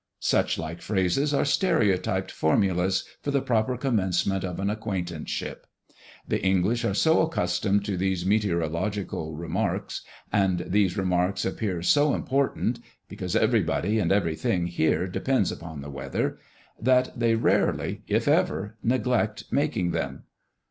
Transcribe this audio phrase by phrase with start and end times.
[0.19, 5.67] Such like phrases are stereotyped formulas for the proper commencement of an acquaintanceship.
[6.27, 10.01] The English are so accustomed to these meteorological remarks,
[10.33, 12.79] and these remarks appear so important
[13.09, 16.39] (because everybody and everything here depends upon the weather),
[16.79, 20.23] that they rarely, if ever, neglect making them.